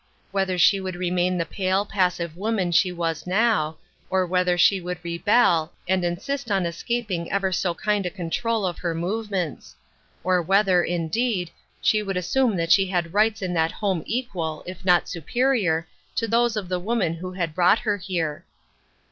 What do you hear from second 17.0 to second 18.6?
who had brought her here.